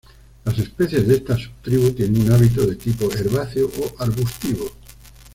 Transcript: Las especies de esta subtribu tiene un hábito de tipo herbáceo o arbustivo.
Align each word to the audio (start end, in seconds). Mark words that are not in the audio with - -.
Las 0.45 0.57
especies 0.57 1.07
de 1.07 1.13
esta 1.17 1.37
subtribu 1.37 1.91
tiene 1.91 2.21
un 2.21 2.31
hábito 2.31 2.65
de 2.65 2.75
tipo 2.75 3.07
herbáceo 3.13 3.67
o 3.67 4.01
arbustivo. 4.01 4.65